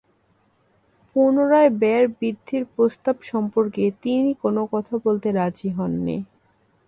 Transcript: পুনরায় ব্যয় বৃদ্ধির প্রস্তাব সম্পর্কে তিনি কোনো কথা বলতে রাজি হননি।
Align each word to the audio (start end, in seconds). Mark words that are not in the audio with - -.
পুনরায় 1.09 1.71
ব্যয় 1.79 2.07
বৃদ্ধির 2.11 2.63
প্রস্তাব 2.73 3.15
সম্পর্কে 3.23 3.83
তিনি 4.03 4.29
কোনো 4.43 4.61
কথা 4.73 4.93
বলতে 5.05 5.27
রাজি 5.31 5.69
হননি। 5.69 6.17